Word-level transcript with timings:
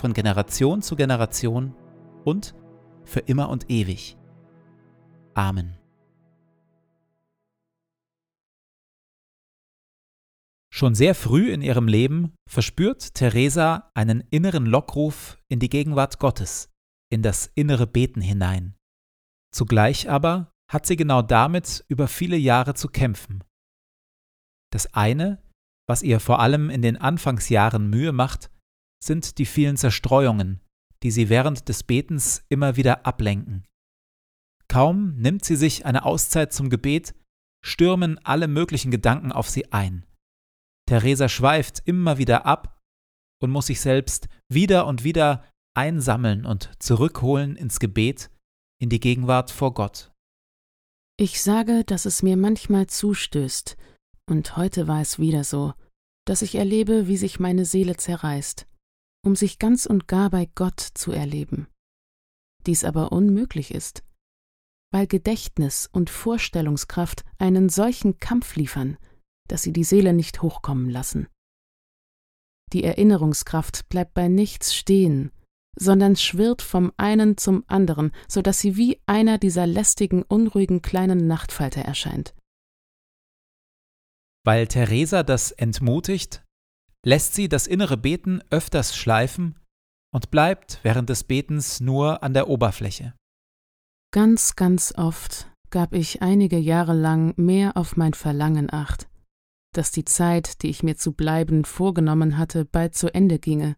von 0.00 0.14
Generation 0.14 0.82
zu 0.82 0.96
Generation 0.96 1.74
und 2.24 2.54
für 3.04 3.20
immer 3.20 3.50
und 3.50 3.70
ewig. 3.70 4.16
Amen. 5.34 5.76
Schon 10.72 10.94
sehr 10.94 11.14
früh 11.14 11.52
in 11.52 11.60
ihrem 11.60 11.88
Leben 11.88 12.32
verspürt 12.48 13.14
Teresa 13.14 13.90
einen 13.94 14.24
inneren 14.30 14.64
Lockruf 14.64 15.36
in 15.48 15.58
die 15.58 15.68
Gegenwart 15.68 16.18
Gottes, 16.18 16.70
in 17.10 17.22
das 17.22 17.50
innere 17.54 17.86
Beten 17.86 18.22
hinein. 18.22 18.76
Zugleich 19.52 20.08
aber 20.08 20.52
hat 20.70 20.86
sie 20.86 20.96
genau 20.96 21.20
damit 21.20 21.84
über 21.88 22.08
viele 22.08 22.36
Jahre 22.36 22.74
zu 22.74 22.88
kämpfen. 22.88 23.44
Das 24.72 24.94
eine, 24.94 25.42
was 25.86 26.02
ihr 26.02 26.20
vor 26.20 26.38
allem 26.38 26.70
in 26.70 26.80
den 26.80 26.96
Anfangsjahren 26.96 27.90
Mühe 27.90 28.12
macht, 28.12 28.50
sind 29.02 29.38
die 29.38 29.46
vielen 29.46 29.76
Zerstreuungen, 29.76 30.60
die 31.02 31.10
sie 31.10 31.28
während 31.28 31.68
des 31.68 31.82
Betens 31.82 32.44
immer 32.48 32.76
wieder 32.76 33.06
ablenken. 33.06 33.66
Kaum 34.68 35.16
nimmt 35.16 35.44
sie 35.44 35.56
sich 35.56 35.86
eine 35.86 36.04
Auszeit 36.04 36.52
zum 36.52 36.70
Gebet, 36.70 37.14
stürmen 37.64 38.18
alle 38.18 38.46
möglichen 38.46 38.90
Gedanken 38.90 39.32
auf 39.32 39.48
sie 39.48 39.72
ein. 39.72 40.06
Theresa 40.86 41.28
schweift 41.28 41.82
immer 41.86 42.18
wieder 42.18 42.46
ab 42.46 42.80
und 43.42 43.50
muss 43.50 43.66
sich 43.66 43.80
selbst 43.80 44.28
wieder 44.48 44.86
und 44.86 45.02
wieder 45.02 45.44
einsammeln 45.74 46.44
und 46.44 46.70
zurückholen 46.78 47.56
ins 47.56 47.80
Gebet, 47.80 48.30
in 48.80 48.88
die 48.90 49.00
Gegenwart 49.00 49.50
vor 49.50 49.74
Gott. 49.74 50.12
Ich 51.18 51.42
sage, 51.42 51.84
dass 51.84 52.06
es 52.06 52.22
mir 52.22 52.36
manchmal 52.36 52.86
zustößt, 52.86 53.76
und 54.28 54.56
heute 54.56 54.88
war 54.88 55.00
es 55.00 55.18
wieder 55.18 55.44
so, 55.44 55.74
dass 56.26 56.42
ich 56.42 56.54
erlebe, 56.54 57.08
wie 57.08 57.16
sich 57.16 57.40
meine 57.40 57.64
Seele 57.64 57.96
zerreißt 57.96 58.69
um 59.22 59.36
sich 59.36 59.58
ganz 59.58 59.86
und 59.86 60.08
gar 60.08 60.30
bei 60.30 60.48
Gott 60.54 60.80
zu 60.80 61.12
erleben. 61.12 61.66
Dies 62.66 62.84
aber 62.84 63.12
unmöglich 63.12 63.72
ist, 63.74 64.02
weil 64.92 65.06
Gedächtnis 65.06 65.88
und 65.90 66.10
Vorstellungskraft 66.10 67.24
einen 67.38 67.68
solchen 67.68 68.18
Kampf 68.18 68.56
liefern, 68.56 68.98
dass 69.48 69.62
sie 69.62 69.72
die 69.72 69.84
Seele 69.84 70.12
nicht 70.12 70.42
hochkommen 70.42 70.90
lassen. 70.90 71.28
Die 72.72 72.84
Erinnerungskraft 72.84 73.88
bleibt 73.88 74.14
bei 74.14 74.28
nichts 74.28 74.74
stehen, 74.74 75.32
sondern 75.76 76.16
schwirrt 76.16 76.62
vom 76.62 76.92
einen 76.96 77.36
zum 77.36 77.64
anderen, 77.66 78.12
so 78.28 78.42
dass 78.42 78.60
sie 78.60 78.76
wie 78.76 79.00
einer 79.06 79.38
dieser 79.38 79.66
lästigen, 79.66 80.22
unruhigen 80.22 80.82
kleinen 80.82 81.26
Nachtfalter 81.26 81.82
erscheint. 81.82 82.34
Weil 84.44 84.66
Theresa 84.68 85.22
das 85.22 85.52
entmutigt, 85.52 86.44
lässt 87.04 87.34
sie 87.34 87.48
das 87.48 87.66
innere 87.66 87.96
Beten 87.96 88.42
öfters 88.50 88.96
schleifen 88.96 89.58
und 90.12 90.30
bleibt 90.30 90.80
während 90.82 91.08
des 91.08 91.24
Betens 91.24 91.80
nur 91.80 92.22
an 92.22 92.34
der 92.34 92.48
Oberfläche. 92.48 93.14
Ganz, 94.12 94.56
ganz 94.56 94.92
oft 94.96 95.50
gab 95.70 95.94
ich 95.94 96.20
einige 96.20 96.58
Jahre 96.58 96.94
lang 96.94 97.34
mehr 97.36 97.76
auf 97.76 97.96
mein 97.96 98.14
Verlangen 98.14 98.72
acht, 98.72 99.08
dass 99.72 99.92
die 99.92 100.04
Zeit, 100.04 100.62
die 100.62 100.68
ich 100.68 100.82
mir 100.82 100.96
zu 100.96 101.12
bleiben 101.12 101.64
vorgenommen 101.64 102.36
hatte, 102.36 102.64
bald 102.64 102.96
zu 102.96 103.14
Ende 103.14 103.38
ginge, 103.38 103.76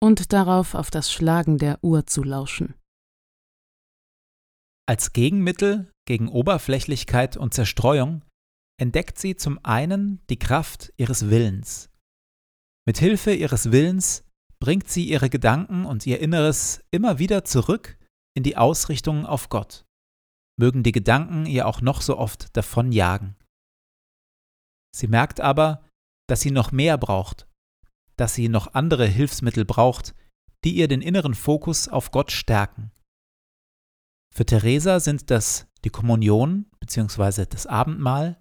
und 0.00 0.32
darauf 0.32 0.74
auf 0.74 0.90
das 0.90 1.12
Schlagen 1.12 1.58
der 1.58 1.82
Uhr 1.82 2.06
zu 2.06 2.22
lauschen. 2.22 2.74
Als 4.86 5.12
Gegenmittel 5.12 5.92
gegen 6.06 6.28
Oberflächlichkeit 6.28 7.36
und 7.36 7.52
Zerstreuung 7.52 8.24
entdeckt 8.80 9.18
sie 9.18 9.36
zum 9.36 9.62
einen 9.62 10.24
die 10.30 10.38
Kraft 10.38 10.94
ihres 10.96 11.28
Willens. 11.28 11.87
Mit 12.88 12.96
Hilfe 12.96 13.34
ihres 13.34 13.70
Willens 13.70 14.24
bringt 14.60 14.88
sie 14.88 15.06
ihre 15.06 15.28
Gedanken 15.28 15.84
und 15.84 16.06
ihr 16.06 16.20
Inneres 16.20 16.82
immer 16.90 17.18
wieder 17.18 17.44
zurück 17.44 17.98
in 18.34 18.42
die 18.42 18.56
Ausrichtung 18.56 19.26
auf 19.26 19.50
Gott, 19.50 19.84
mögen 20.58 20.82
die 20.82 20.92
Gedanken 20.92 21.44
ihr 21.44 21.66
auch 21.66 21.82
noch 21.82 22.00
so 22.00 22.16
oft 22.16 22.56
davonjagen. 22.56 23.36
Sie 24.96 25.06
merkt 25.06 25.38
aber, 25.38 25.84
dass 26.30 26.40
sie 26.40 26.50
noch 26.50 26.72
mehr 26.72 26.96
braucht, 26.96 27.46
dass 28.16 28.34
sie 28.34 28.48
noch 28.48 28.72
andere 28.72 29.04
Hilfsmittel 29.04 29.66
braucht, 29.66 30.14
die 30.64 30.74
ihr 30.74 30.88
den 30.88 31.02
inneren 31.02 31.34
Fokus 31.34 31.88
auf 31.88 32.10
Gott 32.10 32.32
stärken. 32.32 32.90
Für 34.34 34.46
Theresa 34.46 34.98
sind 34.98 35.30
das 35.30 35.68
die 35.84 35.90
Kommunion 35.90 36.64
bzw. 36.80 37.44
das 37.44 37.66
Abendmahl, 37.66 38.40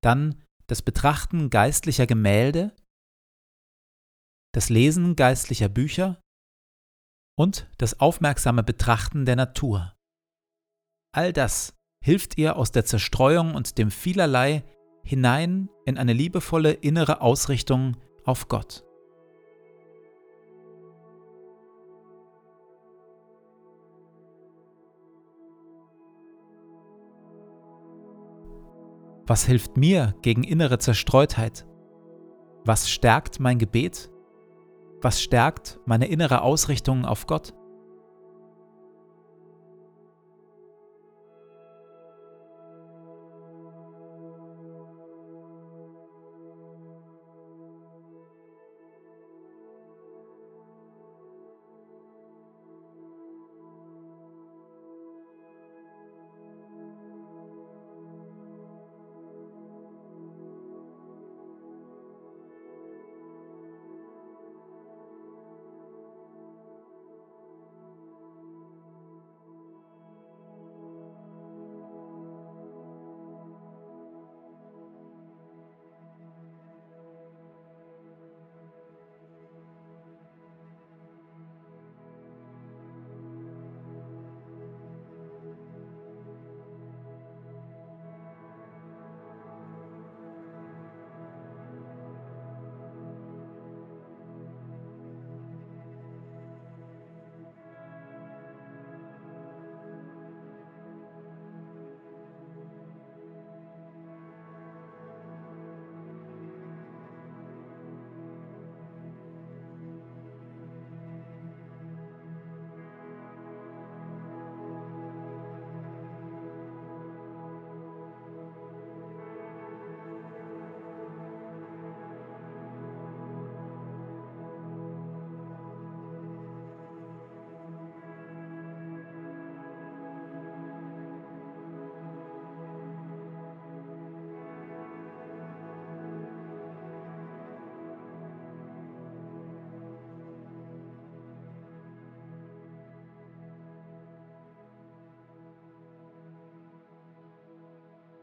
dann 0.00 0.44
das 0.68 0.80
Betrachten 0.80 1.50
geistlicher 1.50 2.06
Gemälde, 2.06 2.72
das 4.58 4.70
Lesen 4.70 5.14
geistlicher 5.14 5.68
Bücher 5.68 6.20
und 7.38 7.68
das 7.78 8.00
aufmerksame 8.00 8.64
Betrachten 8.64 9.24
der 9.24 9.36
Natur. 9.36 9.94
All 11.14 11.32
das 11.32 11.76
hilft 12.04 12.36
ihr 12.38 12.56
aus 12.56 12.72
der 12.72 12.84
Zerstreuung 12.84 13.54
und 13.54 13.78
dem 13.78 13.92
Vielerlei 13.92 14.64
hinein 15.04 15.68
in 15.84 15.96
eine 15.96 16.12
liebevolle 16.12 16.72
innere 16.72 17.20
Ausrichtung 17.20 17.98
auf 18.24 18.48
Gott. 18.48 18.82
Was 29.24 29.44
hilft 29.44 29.76
mir 29.76 30.16
gegen 30.22 30.42
innere 30.42 30.80
Zerstreutheit? 30.80 31.64
Was 32.64 32.90
stärkt 32.90 33.38
mein 33.38 33.60
Gebet? 33.60 34.10
Was 35.00 35.22
stärkt 35.22 35.78
meine 35.86 36.06
innere 36.06 36.42
Ausrichtung 36.42 37.04
auf 37.04 37.26
Gott? 37.26 37.54